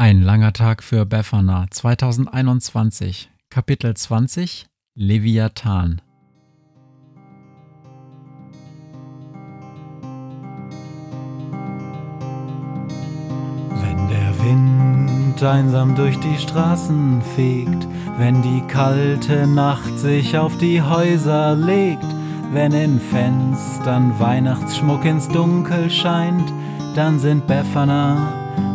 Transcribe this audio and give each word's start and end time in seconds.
Ein 0.00 0.22
langer 0.22 0.52
Tag 0.52 0.84
für 0.84 1.04
Befana. 1.06 1.66
2021, 1.68 3.30
Kapitel 3.50 3.96
20 3.96 4.66
Leviathan. 4.94 6.00
Wenn 13.70 14.08
der 14.08 14.38
Wind 14.38 15.42
einsam 15.42 15.96
durch 15.96 16.16
die 16.20 16.38
Straßen 16.38 17.20
fegt, 17.34 17.88
wenn 18.18 18.40
die 18.42 18.62
kalte 18.68 19.48
Nacht 19.48 19.98
sich 19.98 20.38
auf 20.38 20.56
die 20.58 20.80
Häuser 20.80 21.56
legt, 21.56 22.06
wenn 22.52 22.70
in 22.70 23.00
Fenstern 23.00 24.16
Weihnachtsschmuck 24.20 25.04
ins 25.04 25.26
Dunkel 25.26 25.90
scheint, 25.90 26.52
dann 26.94 27.18
sind 27.18 27.48
Befana 27.48 28.47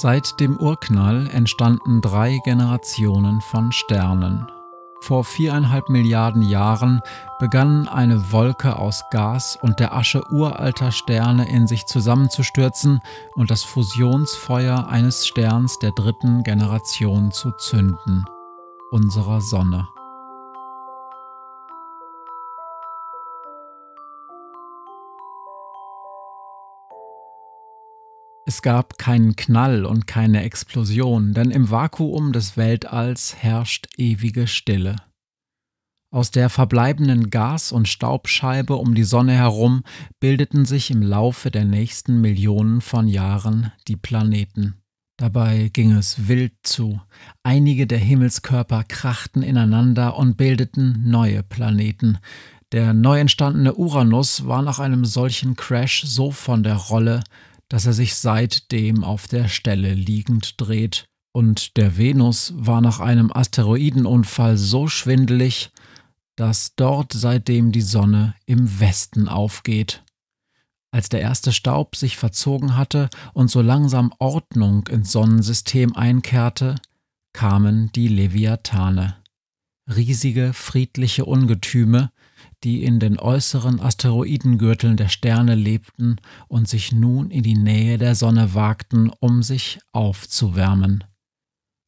Seit 0.00 0.40
dem 0.40 0.56
Urknall 0.56 1.28
entstanden 1.30 2.00
drei 2.00 2.38
Generationen 2.42 3.42
von 3.42 3.70
Sternen. 3.70 4.50
Vor 5.02 5.24
viereinhalb 5.24 5.90
Milliarden 5.90 6.40
Jahren 6.40 7.02
begann 7.38 7.86
eine 7.86 8.32
Wolke 8.32 8.78
aus 8.78 9.02
Gas 9.10 9.58
und 9.60 9.78
der 9.78 9.94
Asche 9.94 10.22
uralter 10.30 10.90
Sterne 10.90 11.50
in 11.50 11.66
sich 11.66 11.84
zusammenzustürzen 11.84 13.00
und 13.34 13.50
das 13.50 13.62
Fusionsfeuer 13.62 14.88
eines 14.88 15.26
Sterns 15.26 15.78
der 15.80 15.92
dritten 15.92 16.44
Generation 16.44 17.30
zu 17.30 17.50
zünden, 17.50 18.24
unserer 18.90 19.42
Sonne. 19.42 19.86
Es 28.50 28.62
gab 28.62 28.98
keinen 28.98 29.36
Knall 29.36 29.84
und 29.84 30.08
keine 30.08 30.42
Explosion, 30.42 31.34
denn 31.34 31.52
im 31.52 31.70
Vakuum 31.70 32.32
des 32.32 32.56
Weltalls 32.56 33.36
herrscht 33.36 33.86
ewige 33.96 34.48
Stille. 34.48 34.96
Aus 36.12 36.32
der 36.32 36.50
verbleibenden 36.50 37.30
Gas- 37.30 37.70
und 37.70 37.86
Staubscheibe 37.86 38.74
um 38.74 38.96
die 38.96 39.04
Sonne 39.04 39.34
herum 39.34 39.84
bildeten 40.18 40.64
sich 40.64 40.90
im 40.90 41.00
Laufe 41.00 41.52
der 41.52 41.64
nächsten 41.64 42.20
Millionen 42.20 42.80
von 42.80 43.06
Jahren 43.06 43.70
die 43.86 43.94
Planeten. 43.94 44.82
Dabei 45.16 45.70
ging 45.72 45.92
es 45.92 46.26
wild 46.26 46.54
zu. 46.64 47.00
Einige 47.44 47.86
der 47.86 47.98
Himmelskörper 47.98 48.82
krachten 48.82 49.44
ineinander 49.44 50.16
und 50.16 50.36
bildeten 50.36 51.04
neue 51.08 51.44
Planeten. 51.44 52.18
Der 52.72 52.94
neu 52.94 53.20
entstandene 53.20 53.74
Uranus 53.74 54.48
war 54.48 54.62
nach 54.62 54.80
einem 54.80 55.04
solchen 55.04 55.54
Crash 55.54 56.02
so 56.04 56.32
von 56.32 56.64
der 56.64 56.74
Rolle, 56.74 57.22
dass 57.70 57.86
er 57.86 57.94
sich 57.94 58.16
seitdem 58.16 59.04
auf 59.04 59.28
der 59.28 59.48
Stelle 59.48 59.94
liegend 59.94 60.60
dreht, 60.60 61.06
und 61.32 61.76
der 61.76 61.96
Venus 61.96 62.52
war 62.56 62.80
nach 62.80 62.98
einem 62.98 63.32
Asteroidenunfall 63.32 64.56
so 64.56 64.88
schwindelig, 64.88 65.70
dass 66.34 66.74
dort 66.74 67.12
seitdem 67.12 67.70
die 67.70 67.80
Sonne 67.80 68.34
im 68.46 68.80
Westen 68.80 69.28
aufgeht. 69.28 70.02
Als 70.90 71.08
der 71.08 71.20
erste 71.20 71.52
Staub 71.52 71.94
sich 71.94 72.16
verzogen 72.16 72.76
hatte 72.76 73.08
und 73.32 73.48
so 73.48 73.60
langsam 73.60 74.12
Ordnung 74.18 74.88
ins 74.88 75.12
Sonnensystem 75.12 75.94
einkehrte, 75.94 76.74
kamen 77.32 77.92
die 77.92 78.08
Leviathane. 78.08 79.16
Riesige, 79.86 80.52
friedliche 80.52 81.24
Ungetüme, 81.24 82.10
die 82.64 82.84
in 82.84 83.00
den 83.00 83.18
äußeren 83.18 83.80
Asteroidengürteln 83.80 84.96
der 84.96 85.08
Sterne 85.08 85.54
lebten 85.54 86.16
und 86.48 86.68
sich 86.68 86.92
nun 86.92 87.30
in 87.30 87.42
die 87.42 87.56
Nähe 87.56 87.98
der 87.98 88.14
Sonne 88.14 88.54
wagten, 88.54 89.10
um 89.20 89.42
sich 89.42 89.78
aufzuwärmen. 89.92 91.04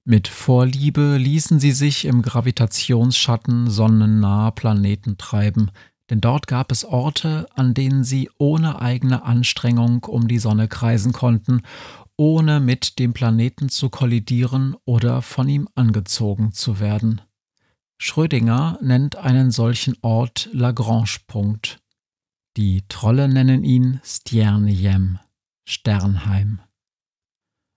Mit 0.05 0.27
Vorliebe 0.27 1.17
ließen 1.17 1.61
sie 1.61 1.73
sich 1.73 2.07
im 2.07 2.23
Gravitationsschatten 2.23 3.71
sonnennaher 3.71 4.51
Planeten 4.51 5.17
treiben, 5.17 5.71
denn 6.11 6.21
dort 6.21 6.47
gab 6.47 6.73
es 6.73 6.85
Orte, 6.85 7.47
an 7.55 7.73
denen 7.73 8.03
sie 8.03 8.29
ohne 8.37 8.83
eigene 8.83 9.23
Anstrengung 9.23 10.05
um 10.05 10.27
die 10.27 10.41
Sonne 10.41 10.67
kreisen 10.67 11.13
konnten, 11.13 11.63
ohne 12.17 12.61
mit 12.61 12.99
dem 12.99 13.13
Planeten 13.13 13.69
zu 13.69 13.91
kollidieren 13.91 14.77
oder 14.85 15.23
von 15.23 15.49
ihm 15.49 15.69
angezogen 15.75 16.53
zu 16.53 16.81
werden. 16.81 17.21
Schrödinger 18.05 18.81
nennt 18.83 19.15
einen 19.15 19.53
solchen 19.53 19.97
Ort 20.03 20.49
Lagrange-Punkt. 20.53 21.79
Die 22.57 22.83
Trolle 22.89 23.29
nennen 23.29 23.63
ihn 23.63 24.01
Stjernejem, 24.03 25.21
Sternheim. 25.65 26.61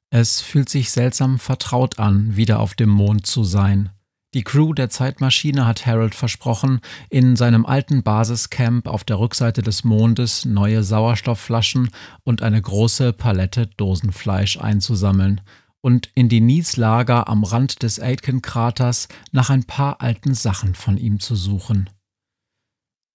Es 0.10 0.42
fühlt 0.42 0.68
sich 0.68 0.90
seltsam 0.90 1.38
vertraut 1.38 2.00
an, 2.00 2.36
wieder 2.36 2.60
auf 2.60 2.74
dem 2.74 2.90
Mond 2.90 3.28
zu 3.28 3.44
sein. 3.44 3.92
Die 4.34 4.44
Crew 4.44 4.74
der 4.74 4.90
Zeitmaschine 4.90 5.68
hat 5.68 5.86
Harold 5.86 6.16
versprochen, 6.16 6.82
in 7.12 7.36
seinem 7.36 7.64
alten 7.64 8.02
Basiscamp 8.02 8.88
auf 8.88 9.04
der 9.04 9.20
Rückseite 9.20 9.62
des 9.62 9.84
Mondes 9.84 10.44
neue 10.44 10.84
Sauerstoffflaschen 10.84 11.92
und 12.24 12.42
eine 12.42 12.64
große 12.64 13.14
Palette 13.14 13.68
Dosenfleisch 13.78 14.58
einzusammeln 14.58 15.42
und 15.86 16.10
in 16.16 16.30
die 16.30 16.42
Nieslager 16.42 17.30
am 17.30 17.44
Rand 17.44 17.84
des 17.84 18.00
Aitken-Kraters 18.00 19.08
nach 19.32 19.52
ein 19.52 19.66
paar 19.66 20.02
alten 20.02 20.34
Sachen 20.34 20.74
von 20.74 20.98
ihm 20.98 21.20
zu 21.20 21.36
suchen. 21.36 21.92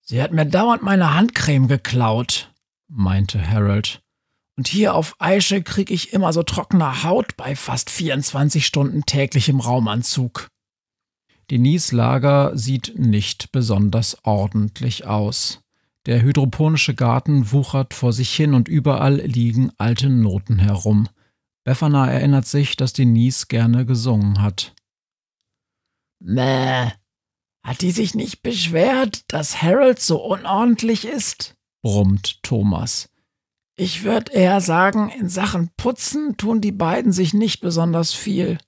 Sie 0.03 0.23
hat 0.23 0.31
mir 0.31 0.47
dauernd 0.47 0.81
meine 0.81 1.13
Handcreme 1.13 1.67
geklaut, 1.67 2.53
meinte 2.87 3.45
Harold. 3.45 4.01
Und 4.57 4.69
hier 4.69 4.95
auf 4.95 5.17
Eische 5.19 5.63
krieg 5.63 5.91
ich 5.91 6.13
immer 6.13 6.33
so 6.33 6.45
trockene 6.45 7.03
Haut 7.03 7.37
bei 7.37 7.57
fast 7.57 7.91
24 7.91 8.65
Stunden 8.65 9.05
täglichem 9.05 9.59
Raumanzug. 9.59 10.47
Die 11.51 11.59
Nieslager 11.59 12.57
sieht 12.57 12.97
nicht 12.97 13.51
besonders 13.51 14.17
ordentlich 14.23 15.07
aus. 15.07 15.61
Der 16.07 16.23
hydroponische 16.23 16.95
Garten 16.95 17.51
wuchert 17.51 17.95
vor 17.95 18.13
sich 18.13 18.33
hin 18.33 18.55
und 18.55 18.69
überall 18.69 19.17
liegen 19.17 19.73
alte 19.77 20.09
Noten 20.09 20.61
herum. 20.61 21.09
Befana 21.65 22.11
erinnert 22.11 22.47
sich, 22.47 22.77
dass 22.77 22.93
die 22.93 23.07
Nies 23.07 23.49
gerne 23.49 23.85
gesungen 23.85 24.41
hat. 24.41 24.75
Mäh, 26.21 26.93
hat 27.63 27.81
die 27.83 27.91
sich 27.91 28.15
nicht 28.15 28.43
beschwert, 28.43 29.31
dass 29.33 29.63
Harold 29.63 30.01
so 30.01 30.23
unordentlich 30.23 31.07
ist? 31.07 31.55
brummt 31.83 32.43
Thomas. 32.43 33.09
Ich 33.77 34.05
würde 34.05 34.33
eher 34.33 34.61
sagen, 34.61 35.09
in 35.09 35.29
Sachen 35.29 35.71
Putzen 35.77 36.37
tun 36.37 36.61
die 36.61 36.73
beiden 36.73 37.13
sich 37.13 37.33
nicht 37.33 37.61
besonders 37.61 38.13
viel. 38.13 38.59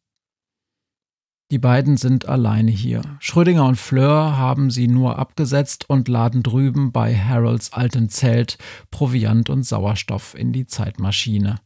Die 1.50 1.58
beiden 1.58 1.98
sind 1.98 2.24
alleine 2.24 2.70
hier. 2.70 3.02
Schrödinger 3.18 3.66
und 3.66 3.76
Fleur 3.76 4.38
haben 4.38 4.70
sie 4.70 4.88
nur 4.88 5.18
abgesetzt 5.18 5.90
und 5.90 6.08
laden 6.08 6.42
drüben 6.42 6.92
bei 6.92 7.14
Harolds 7.14 7.74
altem 7.74 8.08
Zelt 8.08 8.56
Proviant 8.90 9.50
und 9.50 9.64
Sauerstoff 9.64 10.34
in 10.34 10.54
die 10.54 10.64
Zeitmaschine. 10.64 11.60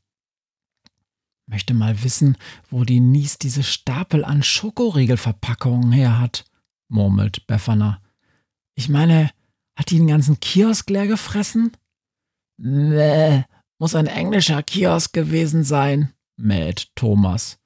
Möchte 1.47 1.75
mal 1.75 2.03
wissen, 2.03 2.37
wo 2.71 2.85
die 2.85 3.01
Nies 3.01 3.39
diese 3.39 3.63
Stapel 3.63 4.25
an 4.25 4.43
Schokoriegelverpackungen 4.43 5.93
her 5.93 6.19
hat, 6.19 6.45
murmelt 6.89 7.47
Befana. 7.47 8.01
Ich 8.75 8.89
meine, 8.89 9.31
hat 9.77 9.91
die 9.91 9.99
den 9.99 10.09
ganzen 10.09 10.41
Kiosk 10.41 10.91
leer 10.91 11.07
gefressen? 11.07 11.77
Nee, 12.57 13.45
muss 13.79 13.95
ein 13.95 14.07
englischer 14.07 14.63
Kiosk 14.63 15.13
gewesen 15.13 15.63
sein, 15.63 16.13
mäht 16.37 16.89
Thomas. 16.95 17.59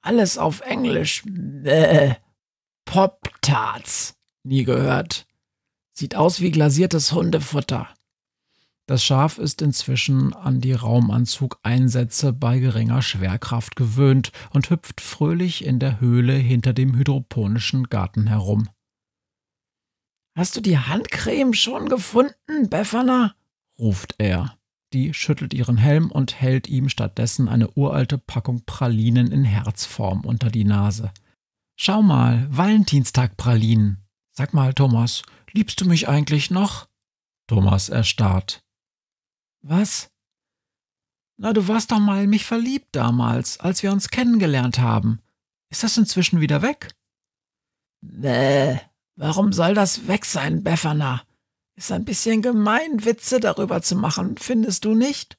Alles 0.00 0.38
auf 0.38 0.60
Englisch. 0.60 1.22
Bäh. 1.26 2.14
Pop-Tarts. 2.84 4.14
Nie 4.42 4.64
gehört. 4.64 5.26
Sieht 5.92 6.14
aus 6.14 6.40
wie 6.40 6.50
glasiertes 6.50 7.12
Hundefutter. 7.12 7.88
Das 8.88 9.04
Schaf 9.04 9.36
ist 9.36 9.60
inzwischen 9.60 10.32
an 10.32 10.62
die 10.62 10.72
Raumanzugeinsätze 10.72 12.32
bei 12.32 12.58
geringer 12.58 13.02
Schwerkraft 13.02 13.76
gewöhnt 13.76 14.32
und 14.48 14.70
hüpft 14.70 15.02
fröhlich 15.02 15.62
in 15.62 15.78
der 15.78 16.00
Höhle 16.00 16.32
hinter 16.32 16.72
dem 16.72 16.96
hydroponischen 16.96 17.90
Garten 17.90 18.28
herum. 18.28 18.66
Hast 20.34 20.56
du 20.56 20.62
die 20.62 20.78
Handcreme 20.78 21.52
schon 21.52 21.90
gefunden, 21.90 22.70
Befana? 22.70 23.34
ruft 23.78 24.14
er. 24.16 24.56
Die 24.94 25.12
schüttelt 25.12 25.52
ihren 25.52 25.76
Helm 25.76 26.10
und 26.10 26.40
hält 26.40 26.66
ihm 26.66 26.88
stattdessen 26.88 27.46
eine 27.50 27.70
uralte 27.72 28.16
Packung 28.16 28.64
Pralinen 28.64 29.30
in 29.30 29.44
Herzform 29.44 30.22
unter 30.24 30.48
die 30.48 30.64
Nase. 30.64 31.12
Schau 31.78 32.00
mal, 32.00 32.48
Valentinstag-Pralinen. 32.50 33.98
Sag 34.32 34.54
mal, 34.54 34.72
Thomas, 34.72 35.24
liebst 35.52 35.78
du 35.82 35.84
mich 35.84 36.08
eigentlich 36.08 36.50
noch? 36.50 36.88
Thomas 37.48 37.90
erstarrt. 37.90 38.62
Was? 39.62 40.10
Na, 41.36 41.52
du 41.52 41.68
warst 41.68 41.92
doch 41.92 41.98
mal 41.98 42.24
in 42.24 42.30
mich 42.30 42.44
verliebt 42.44 42.88
damals, 42.92 43.60
als 43.60 43.82
wir 43.82 43.92
uns 43.92 44.08
kennengelernt 44.08 44.78
haben. 44.78 45.20
Ist 45.70 45.82
das 45.82 45.96
inzwischen 45.96 46.40
wieder 46.40 46.62
weg? 46.62 46.94
Bäh, 48.00 48.78
warum 49.16 49.52
soll 49.52 49.74
das 49.74 50.08
weg 50.08 50.24
sein, 50.24 50.62
Befana? 50.62 51.22
Ist 51.76 51.92
ein 51.92 52.04
bisschen 52.04 52.42
gemein, 52.42 53.04
Witze 53.04 53.38
darüber 53.38 53.82
zu 53.82 53.94
machen, 53.94 54.36
findest 54.36 54.84
du 54.84 54.94
nicht? 54.94 55.36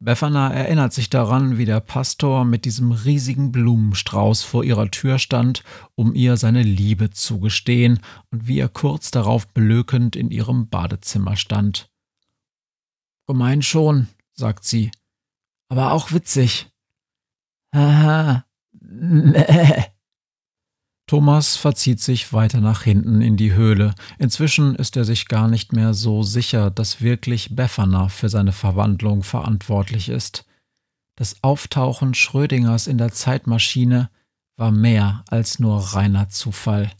Befana 0.00 0.52
erinnert 0.52 0.92
sich 0.92 1.10
daran, 1.10 1.58
wie 1.58 1.64
der 1.64 1.80
Pastor 1.80 2.44
mit 2.44 2.64
diesem 2.64 2.92
riesigen 2.92 3.50
Blumenstrauß 3.50 4.44
vor 4.44 4.62
ihrer 4.62 4.92
Tür 4.92 5.18
stand, 5.18 5.64
um 5.96 6.14
ihr 6.14 6.36
seine 6.36 6.62
Liebe 6.62 7.10
zu 7.10 7.40
gestehen, 7.40 7.98
und 8.30 8.46
wie 8.46 8.60
er 8.60 8.68
kurz 8.68 9.10
darauf 9.10 9.48
blökend 9.48 10.14
in 10.14 10.30
ihrem 10.30 10.68
Badezimmer 10.68 11.36
stand. 11.36 11.90
Gemein 13.28 13.60
schon, 13.60 14.08
sagt 14.32 14.64
sie. 14.64 14.90
Aber 15.68 15.92
auch 15.92 16.12
witzig. 16.12 16.70
Haha. 17.74 18.44
Mäh. 18.72 19.84
Thomas 21.06 21.56
verzieht 21.56 22.00
sich 22.00 22.32
weiter 22.32 22.60
nach 22.60 22.82
hinten 22.82 23.22
in 23.22 23.36
die 23.36 23.54
Höhle. 23.54 23.94
Inzwischen 24.18 24.74
ist 24.74 24.96
er 24.96 25.04
sich 25.04 25.28
gar 25.28 25.48
nicht 25.48 25.72
mehr 25.72 25.94
so 25.94 26.22
sicher, 26.22 26.70
dass 26.70 27.00
wirklich 27.00 27.54
Befana 27.54 28.08
für 28.08 28.28
seine 28.28 28.52
Verwandlung 28.52 29.22
verantwortlich 29.22 30.08
ist. 30.10 30.44
Das 31.16 31.42
Auftauchen 31.42 32.14
Schrödingers 32.14 32.86
in 32.86 32.98
der 32.98 33.12
Zeitmaschine 33.12 34.10
war 34.56 34.70
mehr 34.70 35.24
als 35.28 35.58
nur 35.58 35.78
reiner 35.78 36.28
Zufall. 36.28 36.92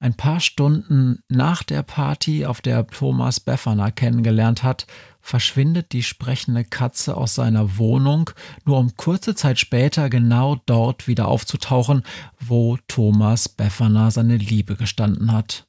Ein 0.00 0.14
paar 0.14 0.40
Stunden 0.40 1.22
nach 1.28 1.62
der 1.62 1.82
Party, 1.82 2.46
auf 2.46 2.62
der 2.62 2.86
Thomas 2.86 3.40
Befana 3.40 3.90
kennengelernt 3.90 4.62
hat, 4.62 4.86
verschwindet 5.20 5.92
die 5.92 6.02
sprechende 6.02 6.64
Katze 6.64 7.16
aus 7.16 7.34
seiner 7.34 7.78
Wohnung, 7.78 8.30
nur 8.64 8.78
um 8.78 8.96
kurze 8.96 9.34
Zeit 9.34 9.58
später 9.58 10.10
genau 10.10 10.60
dort 10.66 11.06
wieder 11.06 11.28
aufzutauchen, 11.28 12.02
wo 12.38 12.78
Thomas 12.88 13.48
Befana 13.48 14.10
seine 14.10 14.36
Liebe 14.36 14.76
gestanden 14.76 15.32
hat. 15.32 15.66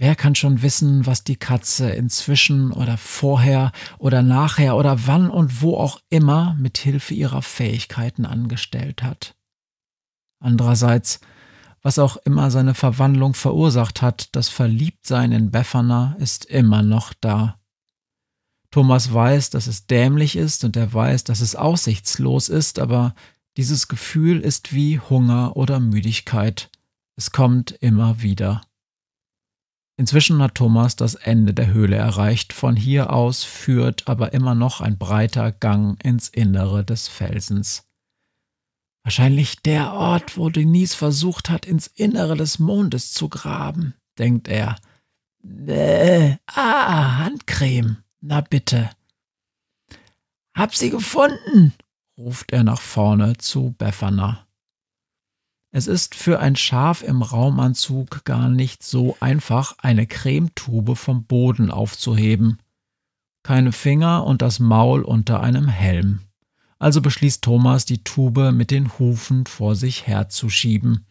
Wer 0.00 0.14
kann 0.14 0.34
schon 0.34 0.62
wissen, 0.62 1.06
was 1.06 1.24
die 1.24 1.36
Katze 1.36 1.90
inzwischen 1.90 2.72
oder 2.72 2.96
vorher 2.96 3.72
oder 3.98 4.22
nachher 4.22 4.76
oder 4.76 5.06
wann 5.06 5.28
und 5.28 5.60
wo 5.60 5.76
auch 5.76 6.00
immer 6.08 6.54
mit 6.58 6.78
Hilfe 6.78 7.14
ihrer 7.14 7.42
Fähigkeiten 7.42 8.24
angestellt 8.24 9.02
hat? 9.02 9.34
Andererseits 10.40 11.18
was 11.82 11.98
auch 11.98 12.16
immer 12.18 12.50
seine 12.50 12.74
Verwandlung 12.74 13.34
verursacht 13.34 14.02
hat, 14.02 14.34
das 14.34 14.48
Verliebtsein 14.48 15.32
in 15.32 15.50
Befana 15.50 16.16
ist 16.18 16.44
immer 16.44 16.82
noch 16.82 17.14
da. 17.14 17.57
Thomas 18.78 19.12
weiß, 19.12 19.50
dass 19.50 19.66
es 19.66 19.88
dämlich 19.88 20.36
ist 20.36 20.62
und 20.62 20.76
er 20.76 20.94
weiß, 20.94 21.24
dass 21.24 21.40
es 21.40 21.56
aussichtslos 21.56 22.48
ist, 22.48 22.78
aber 22.78 23.12
dieses 23.56 23.88
Gefühl 23.88 24.38
ist 24.38 24.72
wie 24.72 25.00
Hunger 25.00 25.56
oder 25.56 25.80
Müdigkeit. 25.80 26.70
Es 27.16 27.32
kommt 27.32 27.72
immer 27.72 28.22
wieder. 28.22 28.60
Inzwischen 29.96 30.40
hat 30.40 30.54
Thomas 30.54 30.94
das 30.94 31.16
Ende 31.16 31.54
der 31.54 31.72
Höhle 31.72 31.96
erreicht. 31.96 32.52
Von 32.52 32.76
hier 32.76 33.12
aus 33.12 33.42
führt 33.42 34.06
aber 34.06 34.32
immer 34.32 34.54
noch 34.54 34.80
ein 34.80 34.96
breiter 34.96 35.50
Gang 35.50 36.00
ins 36.04 36.28
Innere 36.28 36.84
des 36.84 37.08
Felsens. 37.08 37.82
Wahrscheinlich 39.02 39.60
der 39.60 39.92
Ort, 39.92 40.38
wo 40.38 40.50
Denise 40.50 40.94
versucht 40.94 41.50
hat, 41.50 41.66
ins 41.66 41.88
Innere 41.88 42.36
des 42.36 42.60
Mondes 42.60 43.12
zu 43.12 43.28
graben, 43.28 43.94
denkt 44.20 44.46
er. 44.46 44.76
Bäh, 45.42 46.36
ah, 46.46 47.18
Handcreme. 47.18 48.04
Na 48.20 48.40
bitte. 48.40 48.90
Hab 50.54 50.74
sie 50.74 50.90
gefunden, 50.90 51.74
ruft 52.16 52.52
er 52.52 52.64
nach 52.64 52.80
vorne 52.80 53.36
zu 53.36 53.74
Befana. 53.78 54.46
Es 55.70 55.86
ist 55.86 56.14
für 56.14 56.40
ein 56.40 56.56
Schaf 56.56 57.02
im 57.02 57.22
Raumanzug 57.22 58.24
gar 58.24 58.48
nicht 58.48 58.82
so 58.82 59.16
einfach, 59.20 59.76
eine 59.78 60.06
Cremetube 60.06 60.96
vom 60.96 61.24
Boden 61.24 61.70
aufzuheben. 61.70 62.58
Keine 63.42 63.72
Finger 63.72 64.24
und 64.24 64.42
das 64.42 64.58
Maul 64.58 65.02
unter 65.02 65.40
einem 65.40 65.68
Helm 65.68 66.28
also 66.78 67.00
beschließt 67.00 67.42
Thomas, 67.42 67.84
die 67.84 68.04
Tube 68.04 68.52
mit 68.52 68.70
den 68.70 68.98
Hufen 68.98 69.46
vor 69.46 69.74
sich 69.74 70.06
herzuschieben. 70.06 71.06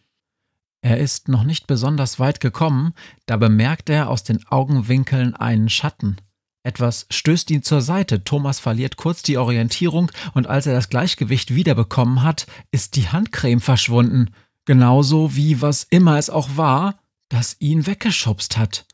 Er 0.80 0.98
ist 0.98 1.28
noch 1.28 1.42
nicht 1.42 1.66
besonders 1.66 2.18
weit 2.18 2.40
gekommen, 2.40 2.94
da 3.26 3.36
bemerkt 3.36 3.90
er 3.90 4.08
aus 4.08 4.22
den 4.22 4.46
Augenwinkeln 4.46 5.34
einen 5.34 5.68
Schatten. 5.68 6.20
Etwas 6.68 7.06
stößt 7.08 7.50
ihn 7.50 7.62
zur 7.62 7.80
Seite, 7.80 8.24
Thomas 8.24 8.60
verliert 8.60 8.98
kurz 8.98 9.22
die 9.22 9.38
Orientierung 9.38 10.12
und 10.34 10.48
als 10.48 10.66
er 10.66 10.74
das 10.74 10.90
Gleichgewicht 10.90 11.54
wiederbekommen 11.54 12.22
hat, 12.22 12.46
ist 12.70 12.96
die 12.96 13.08
Handcreme 13.08 13.62
verschwunden, 13.62 14.34
genauso 14.66 15.34
wie 15.34 15.62
was 15.62 15.84
immer 15.84 16.18
es 16.18 16.28
auch 16.28 16.58
war, 16.58 16.98
das 17.30 17.56
ihn 17.58 17.86
weggeschubst 17.86 18.58
hat. 18.58 18.84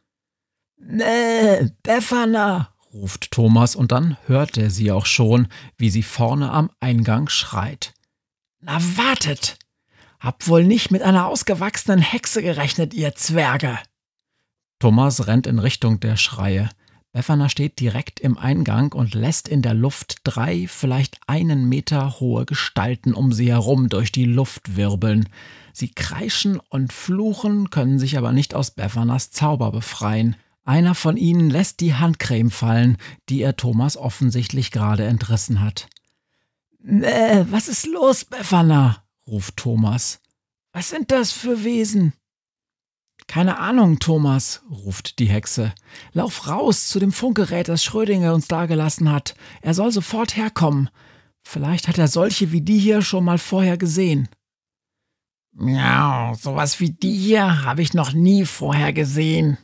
Nee, 0.79 1.73
Befana, 1.83 2.69
ruft 2.93 3.33
Thomas, 3.33 3.75
und 3.75 3.91
dann 3.91 4.19
hört 4.27 4.57
er 4.57 4.71
sie 4.71 4.93
auch 4.93 5.07
schon, 5.07 5.49
wie 5.77 5.91
sie 5.91 6.05
vorne 6.05 6.53
am 6.53 6.71
Eingang 6.79 7.29
schreit. 7.29 7.93
Na 8.61 8.79
wartet! 8.97 9.59
Hab 10.21 10.47
wohl 10.47 10.63
nicht 10.63 10.93
mit 10.93 11.03
einer 11.03 11.27
ausgewachsenen 11.27 11.99
Hexe 11.99 12.41
gerechnet, 12.41 12.95
ihr 12.95 13.17
Zwerge! 13.17 13.81
Thomas 14.79 15.27
rennt 15.27 15.49
in 15.49 15.59
Richtung 15.59 15.99
der 15.99 16.17
Schreie. 16.17 16.71
Befana 17.15 17.49
steht 17.49 17.79
direkt 17.79 18.19
im 18.19 18.37
Eingang 18.37 18.93
und 18.93 19.15
lässt 19.15 19.47
in 19.47 19.63
der 19.63 19.73
Luft 19.73 20.17
drei, 20.25 20.67
vielleicht 20.67 21.21
einen 21.29 21.69
Meter 21.69 22.19
hohe 22.19 22.45
Gestalten 22.45 23.15
um 23.15 23.33
sie 23.33 23.53
herum 23.53 23.89
durch 23.89 24.11
die 24.11 24.25
Luft 24.25 24.75
wirbeln. 24.75 25.29
Sie 25.73 25.91
kreischen 25.91 26.59
und 26.71 26.93
fluchen, 26.93 27.71
können 27.71 28.01
sich 28.01 28.19
aber 28.19 28.33
nicht 28.33 28.53
aus 28.53 28.73
Befanas 28.73 29.31
Zauber 29.31 29.71
befreien. 29.71 30.35
Einer 30.65 30.97
von 30.97 31.17
ihnen 31.17 31.51
lässt 31.51 31.79
die 31.79 31.95
Handcreme 31.95 32.51
fallen, 32.51 32.99
die 33.29 33.43
er 33.43 33.57
Thomas 33.57 33.97
offensichtlich 33.97 34.73
gerade 34.73 35.05
entrissen 35.05 35.61
hat. 35.61 35.89
Äh, 36.85 37.45
was 37.49 37.69
ist 37.69 37.87
los, 37.87 38.25
Befana? 38.25 39.05
ruft 39.29 39.57
Thomas. 39.57 40.21
Was 40.73 40.91
sind 40.91 41.13
das 41.13 41.31
für 41.31 41.63
Wesen? 41.63 42.13
Keine 43.27 43.59
Ahnung, 43.59 43.99
Thomas, 43.99 44.63
ruft 44.71 45.19
die 45.19 45.29
Hexe. 45.29 45.73
Lauf 46.13 46.47
raus 46.49 46.89
zu 46.89 46.99
dem 46.99 47.13
Funkgerät, 47.13 47.69
das 47.69 47.83
Schrödinger 47.83 48.35
uns 48.35 48.49
dagelassen 48.49 49.11
hat. 49.11 49.35
Er 49.63 49.75
soll 49.75 49.91
sofort 49.93 50.37
herkommen. 50.37 50.91
Vielleicht 51.43 51.89
hat 51.89 51.99
er 51.99 52.09
solche 52.09 52.53
wie 52.53 52.61
die 52.61 52.79
hier 52.79 53.03
schon 53.03 53.25
mal 53.25 53.39
vorher 53.39 53.77
gesehen. 53.77 54.29
Miau, 55.53 56.35
sowas 56.35 56.81
wie 56.81 56.91
die 56.91 57.17
hier 57.17 57.65
habe 57.65 57.81
ich 57.81 57.95
noch 57.95 58.13
nie 58.13 58.45
vorher 58.45 58.93
gesehen, 58.93 59.57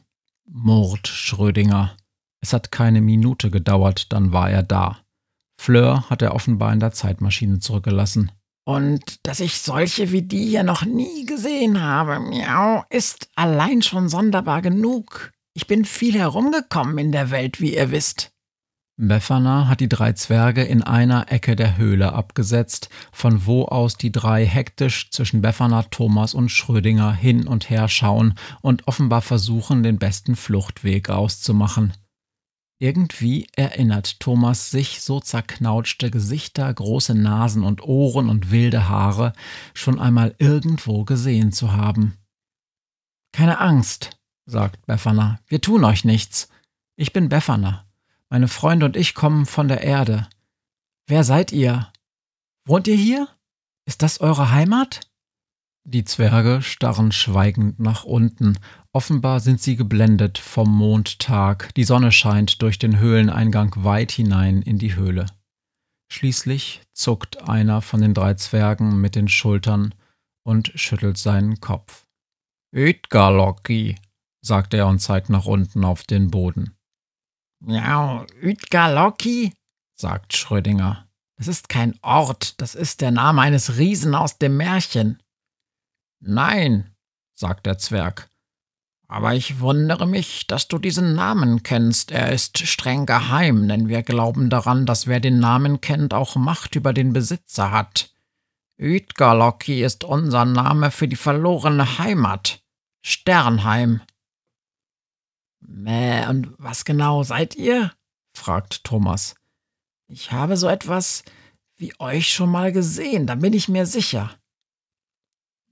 murrt 0.46 1.08
Schrödinger. 1.08 1.96
Es 2.40 2.52
hat 2.52 2.70
keine 2.70 3.00
Minute 3.00 3.50
gedauert, 3.50 4.12
dann 4.12 4.32
war 4.32 4.50
er 4.50 4.62
da. 4.62 4.98
Fleur 5.60 6.08
hat 6.08 6.22
er 6.22 6.34
offenbar 6.34 6.72
in 6.72 6.80
der 6.80 6.92
Zeitmaschine 6.92 7.58
zurückgelassen. 7.58 8.30
Und 8.64 9.26
dass 9.26 9.40
ich 9.40 9.58
solche 9.58 10.12
wie 10.12 10.22
die 10.22 10.46
hier 10.46 10.62
noch 10.62 10.84
nie 10.84 11.26
gesehen 11.26 11.82
habe, 11.82 12.20
miau, 12.20 12.84
ist 12.90 13.28
allein 13.34 13.82
schon 13.82 14.08
sonderbar 14.08 14.62
genug. 14.62 15.32
Ich 15.54 15.66
bin 15.66 15.84
viel 15.84 16.14
herumgekommen 16.14 16.98
in 16.98 17.12
der 17.12 17.30
Welt, 17.30 17.60
wie 17.60 17.74
ihr 17.74 17.90
wisst. 17.90 18.32
Befana 19.02 19.66
hat 19.66 19.80
die 19.80 19.88
drei 19.88 20.12
Zwerge 20.12 20.62
in 20.62 20.82
einer 20.82 21.32
Ecke 21.32 21.56
der 21.56 21.78
Höhle 21.78 22.12
abgesetzt, 22.12 22.90
von 23.12 23.46
wo 23.46 23.64
aus 23.64 23.96
die 23.96 24.12
drei 24.12 24.44
hektisch 24.44 25.10
zwischen 25.10 25.40
Befana, 25.40 25.84
Thomas 25.84 26.34
und 26.34 26.50
Schrödinger 26.50 27.14
hin 27.14 27.48
und 27.48 27.70
her 27.70 27.88
schauen 27.88 28.34
und 28.60 28.86
offenbar 28.86 29.22
versuchen, 29.22 29.82
den 29.82 29.98
besten 29.98 30.36
Fluchtweg 30.36 31.08
auszumachen. 31.08 31.94
Irgendwie 32.82 33.46
erinnert 33.56 34.20
Thomas 34.20 34.70
sich 34.70 35.02
so 35.02 35.20
zerknautschte 35.20 36.10
Gesichter, 36.10 36.72
große 36.72 37.14
Nasen 37.14 37.62
und 37.62 37.82
Ohren 37.82 38.30
und 38.30 38.50
wilde 38.50 38.88
Haare 38.88 39.34
schon 39.75 40.00
einmal 40.00 40.34
irgendwo 40.38 41.04
gesehen 41.04 41.52
zu 41.52 41.72
haben. 41.72 42.16
Keine 43.32 43.60
Angst, 43.60 44.18
sagt 44.46 44.87
Befana, 44.87 45.40
wir 45.46 45.60
tun 45.60 45.84
euch 45.84 46.06
nichts. 46.06 46.49
Ich 46.96 47.12
bin 47.12 47.28
Befana. 47.28 47.87
Meine 48.30 48.49
Freunde 48.49 48.87
und 48.87 48.96
ich 48.96 49.14
kommen 49.14 49.44
von 49.44 49.68
der 49.68 49.82
Erde. 49.82 50.26
Wer 51.06 51.22
seid 51.22 51.52
ihr? 51.52 51.92
Wohnt 52.64 52.88
ihr 52.88 52.96
hier? 52.96 53.28
Ist 53.84 54.00
das 54.00 54.22
eure 54.22 54.52
Heimat? 54.52 55.09
Die 55.84 56.04
Zwerge 56.04 56.62
starren 56.62 57.10
schweigend 57.10 57.80
nach 57.80 58.04
unten. 58.04 58.58
Offenbar 58.92 59.40
sind 59.40 59.60
sie 59.60 59.76
geblendet 59.76 60.38
vom 60.38 60.70
Mondtag. 60.76 61.75
Die 61.75 61.84
Sonne 61.84 62.12
scheint 62.12 62.62
durch 62.62 62.78
den 62.78 62.99
Höhleneingang 62.99 63.72
weit 63.76 64.12
hinein 64.12 64.62
in 64.62 64.78
die 64.78 64.94
Höhle. 64.94 65.26
Schließlich 66.12 66.82
zuckt 66.92 67.49
einer 67.49 67.82
von 67.82 68.00
den 68.00 68.14
drei 68.14 68.34
Zwergen 68.34 69.00
mit 69.00 69.14
den 69.14 69.28
Schultern 69.28 69.94
und 70.44 70.72
schüttelt 70.75 71.18
seinen 71.18 71.60
Kopf. 71.60 72.06
Üdgarloki, 72.72 73.96
sagt 74.42 74.75
er 74.75 74.87
und 74.87 74.99
zeigt 74.99 75.30
nach 75.30 75.46
unten 75.46 75.84
auf 75.84 76.02
den 76.02 76.30
Boden. 76.30 76.76
Ja, 77.66 78.26
Üdgarloki, 78.40 79.52
sagt 79.94 80.37
Schrödinger. 80.37 81.08
Das 81.37 81.49
ist 81.49 81.68
kein 81.68 81.99
Ort, 82.02 82.60
das 82.60 82.75
ist 82.75 83.00
der 83.00 83.10
Name 83.12 83.40
eines 83.40 83.78
Riesen 83.78 84.14
aus 84.14 84.38
dem 84.38 84.56
Märchen. 84.56 85.22
Nein, 86.20 86.94
sagt 87.34 87.66
der 87.66 87.78
Zwerg. 87.78 88.30
Aber 89.08 89.34
ich 89.34 89.58
wundere 89.58 90.06
mich, 90.06 90.46
dass 90.46 90.68
du 90.68 90.78
diesen 90.78 91.16
Namen 91.16 91.64
kennst. 91.64 92.12
Er 92.12 92.30
ist 92.30 92.58
streng 92.58 93.06
geheim, 93.06 93.66
denn 93.66 93.88
wir 93.88 94.04
glauben 94.04 94.50
daran, 94.50 94.86
dass 94.86 95.08
wer 95.08 95.18
den 95.18 95.40
Namen 95.40 95.80
kennt, 95.80 96.14
auch 96.14 96.36
Macht 96.36 96.76
über 96.76 96.92
den 96.92 97.12
Besitzer 97.12 97.72
hat. 97.72 98.14
Üdgarloki 98.76 99.82
ist 99.82 100.04
unser 100.04 100.44
Name 100.44 100.92
für 100.92 101.08
die 101.08 101.16
verlorene 101.16 101.98
Heimat. 101.98 102.62
Sternheim. 103.02 104.00
Mäh, 105.60 106.26
und 106.28 106.54
was 106.58 106.84
genau 106.84 107.22
seid 107.22 107.56
ihr? 107.56 107.92
fragt 108.32 108.84
Thomas. 108.84 109.34
Ich 110.06 110.30
habe 110.30 110.56
so 110.56 110.68
etwas 110.68 111.24
wie 111.76 111.92
euch 111.98 112.32
schon 112.32 112.50
mal 112.50 112.72
gesehen, 112.72 113.26
da 113.26 113.34
bin 113.34 113.54
ich 113.54 113.68
mir 113.68 113.86
sicher. 113.86 114.39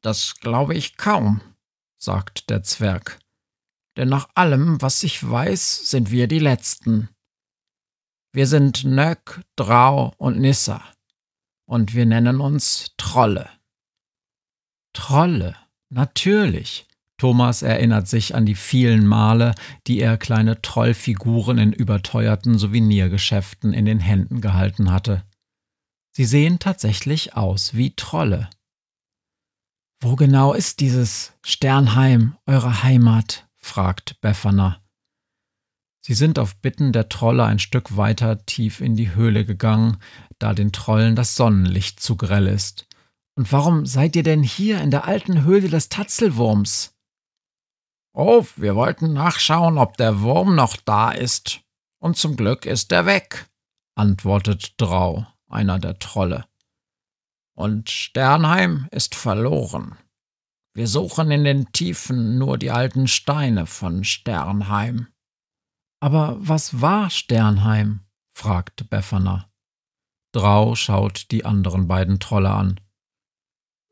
Das 0.00 0.36
glaube 0.36 0.74
ich 0.74 0.96
kaum, 0.96 1.40
sagt 1.96 2.50
der 2.50 2.62
Zwerg. 2.62 3.18
Denn 3.96 4.08
nach 4.08 4.28
allem, 4.34 4.80
was 4.80 5.02
ich 5.02 5.28
weiß, 5.28 5.90
sind 5.90 6.10
wir 6.12 6.28
die 6.28 6.38
Letzten. 6.38 7.08
Wir 8.32 8.46
sind 8.46 8.84
Nöck, 8.84 9.42
Drau 9.56 10.14
und 10.18 10.38
Nissa. 10.38 10.84
Und 11.66 11.94
wir 11.94 12.06
nennen 12.06 12.40
uns 12.40 12.92
Trolle. 12.96 13.50
Trolle, 14.92 15.56
natürlich. 15.90 16.86
Thomas 17.18 17.62
erinnert 17.62 18.06
sich 18.06 18.36
an 18.36 18.46
die 18.46 18.54
vielen 18.54 19.04
Male, 19.04 19.54
die 19.88 19.98
er 19.98 20.16
kleine 20.16 20.62
Trollfiguren 20.62 21.58
in 21.58 21.72
überteuerten 21.72 22.56
Souvenirgeschäften 22.56 23.72
in 23.72 23.84
den 23.84 23.98
Händen 23.98 24.40
gehalten 24.40 24.92
hatte. 24.92 25.24
Sie 26.12 26.24
sehen 26.24 26.60
tatsächlich 26.60 27.34
aus 27.34 27.74
wie 27.74 27.96
Trolle. 27.96 28.48
Wo 30.00 30.14
genau 30.14 30.52
ist 30.52 30.78
dieses 30.78 31.32
Sternheim, 31.42 32.36
eure 32.46 32.84
Heimat? 32.84 33.48
fragt 33.56 34.20
Befana. 34.20 34.80
Sie 36.00 36.14
sind 36.14 36.38
auf 36.38 36.54
Bitten 36.56 36.92
der 36.92 37.08
Trolle 37.08 37.44
ein 37.44 37.58
Stück 37.58 37.96
weiter 37.96 38.46
tief 38.46 38.80
in 38.80 38.94
die 38.94 39.16
Höhle 39.16 39.44
gegangen, 39.44 39.96
da 40.38 40.54
den 40.54 40.70
Trollen 40.70 41.16
das 41.16 41.34
Sonnenlicht 41.34 41.98
zu 41.98 42.16
grell 42.16 42.46
ist. 42.46 42.86
Und 43.34 43.50
warum 43.52 43.86
seid 43.86 44.14
ihr 44.14 44.22
denn 44.22 44.44
hier 44.44 44.80
in 44.80 44.92
der 44.92 45.04
alten 45.04 45.42
Höhle 45.42 45.68
des 45.68 45.88
Tatzelwurms? 45.88 46.94
Oh, 48.12 48.46
wir 48.54 48.76
wollten 48.76 49.12
nachschauen, 49.12 49.78
ob 49.78 49.96
der 49.96 50.20
Wurm 50.20 50.54
noch 50.54 50.76
da 50.76 51.10
ist. 51.10 51.62
Und 52.00 52.16
zum 52.16 52.36
Glück 52.36 52.66
ist 52.66 52.92
er 52.92 53.04
weg, 53.04 53.48
antwortet 53.96 54.74
Drau, 54.76 55.26
einer 55.48 55.80
der 55.80 55.98
Trolle 55.98 56.46
und 57.58 57.90
Sternheim 57.90 58.86
ist 58.92 59.16
verloren. 59.16 59.98
Wir 60.74 60.86
suchen 60.86 61.32
in 61.32 61.42
den 61.42 61.72
Tiefen 61.72 62.38
nur 62.38 62.56
die 62.56 62.70
alten 62.70 63.08
Steine 63.08 63.66
von 63.66 64.04
Sternheim. 64.04 65.08
Aber 66.00 66.36
was 66.38 66.80
war 66.80 67.10
Sternheim? 67.10 68.06
fragt 68.32 68.88
Befana. 68.88 69.50
Drau 70.32 70.76
schaut 70.76 71.32
die 71.32 71.44
anderen 71.44 71.88
beiden 71.88 72.20
Trolle 72.20 72.50
an. 72.50 72.80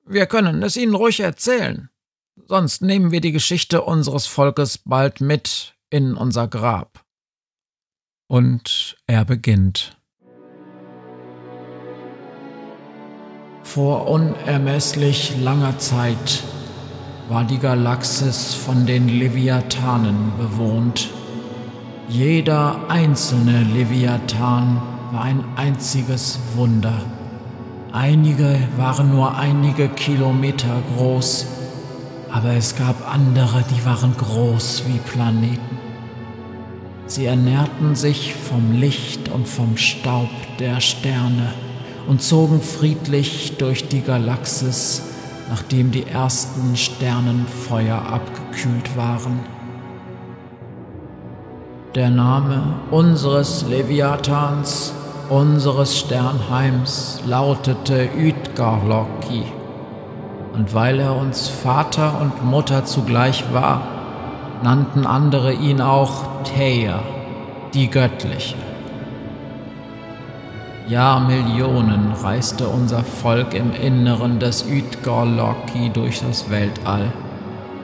Wir 0.04 0.26
können 0.26 0.62
es 0.62 0.76
Ihnen 0.76 0.94
ruhig 0.94 1.18
erzählen, 1.18 1.90
sonst 2.36 2.82
nehmen 2.82 3.10
wir 3.10 3.20
die 3.20 3.32
Geschichte 3.32 3.82
unseres 3.82 4.28
Volkes 4.28 4.78
bald 4.78 5.20
mit 5.20 5.76
in 5.90 6.14
unser 6.14 6.46
Grab. 6.46 7.04
Und 8.28 8.96
er 9.08 9.24
beginnt. 9.24 9.95
Vor 13.66 14.08
unermesslich 14.08 15.34
langer 15.42 15.76
Zeit 15.78 16.44
war 17.28 17.42
die 17.42 17.58
Galaxis 17.58 18.54
von 18.54 18.86
den 18.86 19.08
Leviathanen 19.08 20.32
bewohnt. 20.38 21.10
Jeder 22.08 22.78
einzelne 22.88 23.64
Leviathan 23.64 24.80
war 25.10 25.22
ein 25.22 25.44
einziges 25.56 26.38
Wunder. 26.54 26.94
Einige 27.92 28.56
waren 28.78 29.10
nur 29.10 29.36
einige 29.36 29.88
Kilometer 29.88 30.80
groß, 30.96 31.46
aber 32.30 32.52
es 32.52 32.76
gab 32.76 33.12
andere, 33.12 33.64
die 33.74 33.84
waren 33.84 34.16
groß 34.16 34.84
wie 34.86 34.98
Planeten. 34.98 35.78
Sie 37.06 37.26
ernährten 37.26 37.96
sich 37.96 38.32
vom 38.32 38.72
Licht 38.72 39.28
und 39.28 39.48
vom 39.48 39.76
Staub 39.76 40.30
der 40.60 40.80
Sterne 40.80 41.52
und 42.06 42.22
zogen 42.22 42.60
friedlich 42.60 43.56
durch 43.58 43.88
die 43.88 44.02
Galaxis, 44.02 45.02
nachdem 45.50 45.90
die 45.90 46.06
ersten 46.06 46.76
Sternenfeuer 46.76 47.96
abgekühlt 47.98 48.96
waren. 48.96 49.40
Der 51.94 52.10
Name 52.10 52.74
unseres 52.90 53.64
Leviathans, 53.68 54.92
unseres 55.30 55.98
Sternheims, 55.98 57.22
lautete 57.26 58.08
Üdgarloki. 58.16 59.44
Und 60.52 60.74
weil 60.74 61.00
er 61.00 61.16
uns 61.16 61.48
Vater 61.48 62.20
und 62.20 62.44
Mutter 62.44 62.84
zugleich 62.84 63.44
war, 63.52 63.82
nannten 64.62 65.06
andere 65.06 65.52
ihn 65.52 65.80
auch 65.80 66.42
Theia, 66.44 67.00
die 67.74 67.88
Göttliche. 67.88 68.65
Jahrmillionen 70.88 72.12
reiste 72.22 72.68
unser 72.68 73.02
Volk 73.02 73.54
im 73.54 73.72
Inneren 73.72 74.38
des 74.38 74.62
Üdgorloki 74.62 75.90
durch 75.92 76.20
das 76.20 76.48
Weltall. 76.48 77.10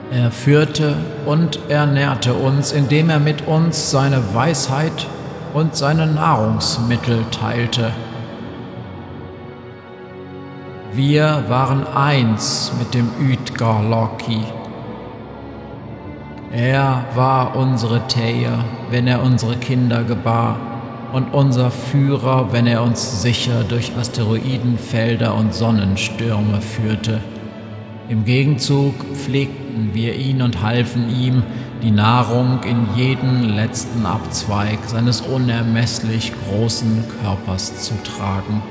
Er 0.09 0.31
führte 0.31 0.95
und 1.25 1.59
ernährte 1.67 2.33
uns, 2.33 2.71
indem 2.71 3.09
er 3.09 3.19
mit 3.19 3.45
uns 3.45 3.91
seine 3.91 4.33
Weisheit 4.33 5.07
und 5.53 5.75
seine 5.75 6.07
Nahrungsmittel 6.07 7.25
teilte. 7.29 7.91
Wir 10.93 11.43
waren 11.49 11.85
eins 11.85 12.71
mit 12.79 12.93
dem 12.93 13.09
Üdgorloki. 13.19 14.45
Er 16.53 17.03
war 17.15 17.57
unsere 17.57 18.07
Theia, 18.07 18.63
wenn 18.91 19.07
er 19.07 19.21
unsere 19.21 19.57
Kinder 19.57 20.03
gebar 20.03 20.72
und 21.13 21.31
unser 21.31 21.69
Führer, 21.69 22.51
wenn 22.51 22.65
er 22.65 22.81
uns 22.81 23.21
sicher 23.21 23.63
durch 23.63 23.95
Asteroidenfelder 23.95 25.35
und 25.35 25.53
Sonnenstürme 25.53 26.59
führte. 26.59 27.21
Im 28.09 28.25
Gegenzug 28.25 28.95
pflegten 29.13 29.91
wir 29.93 30.15
ihn 30.15 30.41
und 30.41 30.61
halfen 30.63 31.09
ihm, 31.09 31.43
die 31.83 31.91
Nahrung 31.91 32.61
in 32.63 32.87
jeden 32.95 33.55
letzten 33.55 34.05
Abzweig 34.05 34.79
seines 34.87 35.21
unermesslich 35.21 36.33
großen 36.47 37.03
Körpers 37.21 37.83
zu 37.83 37.93
tragen. 38.03 38.63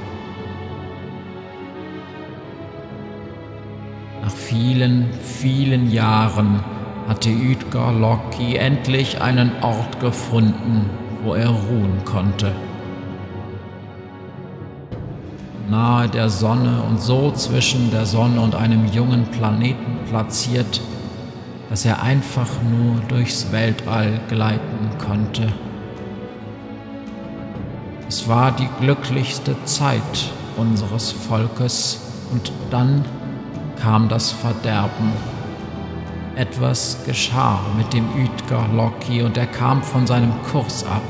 Nach 4.21 4.33
vielen, 4.33 5.11
vielen 5.23 5.91
Jahren 5.91 6.65
hatte 7.07 7.31
Üdgar 7.31 7.93
Loki 7.93 8.57
endlich 8.57 9.21
einen 9.21 9.53
Ort 9.63 10.01
gefunden, 10.01 10.91
wo 11.23 11.35
er 11.35 11.49
ruhen 11.49 12.05
konnte. 12.05 12.53
Nahe 15.71 16.09
der 16.09 16.29
Sonne 16.29 16.83
und 16.89 17.01
so 17.01 17.31
zwischen 17.33 17.91
der 17.91 18.05
Sonne 18.05 18.41
und 18.41 18.55
einem 18.55 18.87
jungen 18.87 19.25
Planeten 19.27 19.99
platziert, 20.11 20.81
dass 21.71 21.87
er 21.87 22.03
einfach 22.03 22.49
nur 22.71 23.01
durchs 23.09 23.51
Weltall 23.53 24.21
gleiten 24.29 24.91
konnte. 24.99 25.49
Es 28.07 28.29
war 28.29 28.53
die 28.53 28.69
glücklichste 28.81 29.57
Zeit 29.65 30.03
unseres 30.59 31.13
Volkes 31.13 32.01
und 32.31 32.53
dann 32.71 33.05
kam 33.81 34.11
das 34.11 34.31
Verderben. 34.33 35.13
Etwas 36.35 36.99
geschah 37.05 37.61
mit 37.77 37.93
dem 37.93 38.07
Utgar 38.15 38.67
Loki 38.75 39.23
und 39.23 39.37
er 39.37 39.47
kam 39.47 39.83
von 39.83 40.07
seinem 40.07 40.33
Kurs 40.51 40.83
ab. 40.87 41.03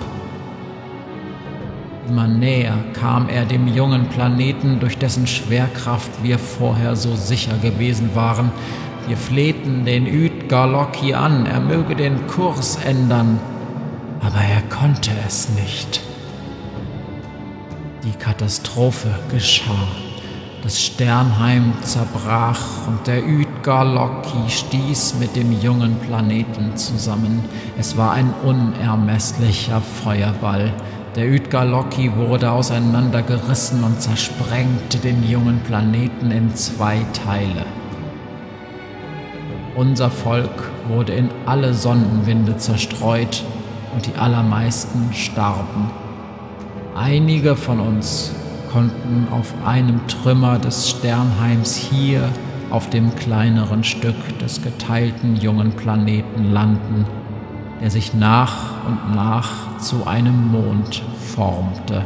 Immer 2.09 2.27
näher 2.27 2.77
kam 2.93 3.29
er 3.29 3.45
dem 3.45 3.69
jungen 3.69 4.09
Planeten, 4.09 4.81
durch 4.81 4.99
dessen 4.99 5.29
Schwerkraft 5.29 6.11
wir 6.25 6.41
vorher 6.41 6.97
so 6.97 7.15
sicher 7.15 7.57
gewesen 7.59 8.11
waren. 8.15 8.51
Wir 9.07 9.17
flehten 9.17 9.85
den 9.85 10.07
Utgar 10.07 10.67
Loki 10.67 11.15
an, 11.15 11.47
er 11.47 11.61
möge 11.61 11.95
den 11.95 12.27
Kurs 12.27 12.77
ändern, 12.85 13.39
aber 14.21 14.41
er 14.41 14.63
konnte 14.77 15.13
es 15.25 15.49
nicht. 15.51 16.01
Die 18.03 18.19
Katastrophe 18.19 19.15
geschah. 19.31 19.87
Das 20.63 20.81
Sternheim 20.81 21.73
zerbrach 21.83 22.87
und 22.87 23.05
der 23.09 23.25
Utgar 23.27 23.85
Loki 23.85 24.49
stieß 24.49 25.17
mit 25.19 25.35
dem 25.35 25.61
jungen 25.61 25.97
Planeten 25.99 26.77
zusammen. 26.77 27.45
Es 27.77 27.97
war 27.97 28.13
ein 28.13 28.33
unermesslicher 28.45 29.81
Feuerball. 29.81 30.73
Der 31.17 31.33
Utgar 31.33 31.65
Loki 31.65 32.13
wurde 32.17 32.53
auseinandergerissen 32.53 33.83
und 33.83 34.01
zersprengte 34.01 34.99
den 34.99 35.29
jungen 35.29 35.59
Planeten 35.65 36.31
in 36.31 36.55
zwei 36.55 37.05
Teile. 37.25 37.67
Unser 39.75 40.11
Volk 40.11 40.71
wurde 40.87 41.13
in 41.15 41.29
alle 41.45 41.75
Sonnenwinde 41.75 42.57
zerstreut 42.57 43.43
und 43.95 44.07
die 44.07 44.15
allermeisten 44.15 45.13
starben. 45.13 45.91
Einige 46.95 47.57
von 47.57 47.81
uns 47.81 48.33
konnten 48.73 49.29
auf 49.31 49.53
einem 49.67 50.07
Trümmer 50.07 50.59
des 50.59 50.89
Sternheims 50.89 51.77
hier 51.77 52.29
auf 52.71 52.89
dem 52.89 53.15
kleineren 53.15 53.85
Stück 53.85 54.17
des 54.39 54.63
geteilten 54.63 55.37
jungen 55.37 55.73
Planeten 55.73 56.53
landen, 56.53 57.05
der 57.81 57.91
sich 57.91 58.15
nach 58.15 58.87
und 58.87 59.15
nach 59.15 59.79
zu 59.79 60.07
einem 60.07 60.51
Mond 60.51 61.03
formte. 61.35 62.03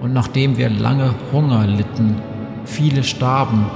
Und 0.00 0.12
nachdem 0.12 0.56
wir 0.56 0.68
lange 0.68 1.14
Hunger 1.32 1.64
litten, 1.66 2.16
viele 2.64 3.04
starben 3.04 3.66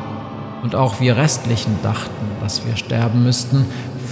und 0.65 0.75
auch 0.75 1.01
wir 1.01 1.17
Restlichen 1.17 1.79
dachten, 1.85 2.27
dass 2.41 2.67
wir 2.67 2.77
sterben 2.77 3.23
müssten, 3.23 3.65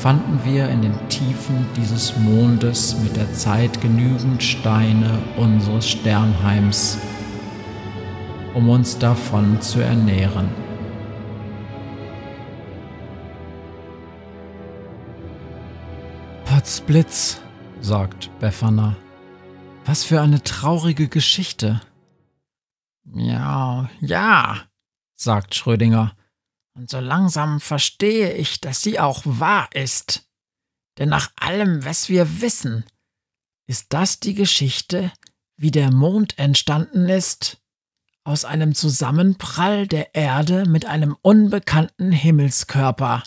fanden 0.04 0.44
wir 0.44 0.68
in 0.68 0.82
den 0.82 1.08
Tiefen 1.08 1.66
dieses 1.74 2.14
Mondes 2.18 2.94
mit 2.98 3.16
der 3.16 3.32
Zeit 3.32 3.80
genügend 3.80 4.42
Steine 4.42 5.18
unseres 5.38 5.88
Sternheims, 5.88 6.98
um 8.52 8.68
uns 8.68 8.98
davon 8.98 9.62
zu 9.62 9.80
ernähren. 9.80 10.50
Potzblitz, 16.44 17.40
sagt 17.80 18.30
Befana. 18.40 18.96
Was 19.86 20.04
für 20.04 20.20
eine 20.20 20.42
traurige 20.42 21.08
Geschichte. 21.08 21.80
Ja, 23.14 23.88
ja, 24.02 24.58
sagt 25.14 25.54
Schrödinger 25.54 26.14
und 26.76 26.90
so 26.90 27.00
langsam 27.00 27.60
verstehe 27.60 28.32
ich, 28.32 28.60
dass 28.60 28.82
sie 28.82 28.98
auch 28.98 29.22
wahr 29.24 29.68
ist. 29.74 30.28
Denn 30.98 31.08
nach 31.08 31.32
allem, 31.36 31.84
was 31.84 32.08
wir 32.08 32.40
wissen, 32.40 32.84
ist 33.66 33.92
das 33.92 34.20
die 34.20 34.34
Geschichte, 34.34 35.12
wie 35.56 35.70
der 35.70 35.92
Mond 35.92 36.38
entstanden 36.38 37.08
ist, 37.08 37.58
aus 38.24 38.44
einem 38.44 38.74
Zusammenprall 38.74 39.86
der 39.86 40.14
Erde 40.14 40.64
mit 40.66 40.86
einem 40.86 41.16
unbekannten 41.22 42.10
Himmelskörper. 42.10 43.22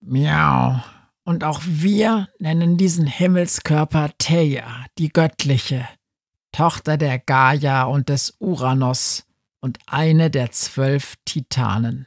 Miau. 0.00 0.82
Und 1.24 1.44
auch 1.44 1.60
wir 1.64 2.28
nennen 2.38 2.76
diesen 2.76 3.06
Himmelskörper 3.06 4.10
Theia, 4.18 4.86
die 4.98 5.10
göttliche, 5.10 5.88
Tochter 6.52 6.96
der 6.96 7.18
Gaia 7.18 7.84
und 7.84 8.08
des 8.08 8.36
Uranus 8.38 9.24
und 9.60 9.78
eine 9.86 10.30
der 10.30 10.50
zwölf 10.50 11.16
Titanen. 11.24 12.06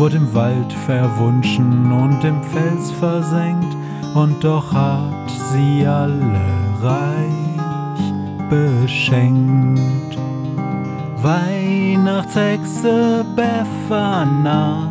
wurde 0.00 0.16
im 0.16 0.34
Wald 0.34 0.72
verwunschen 0.86 1.92
und 1.92 2.24
im 2.24 2.42
Fels 2.42 2.90
versenkt, 2.92 3.76
und 4.14 4.42
doch 4.42 4.72
hat 4.72 5.30
sie 5.52 5.86
alle 5.86 6.40
reich 6.82 8.00
beschenkt. 8.48 10.16
Weihnachtshexe 11.22 13.26
Befana 13.36 14.90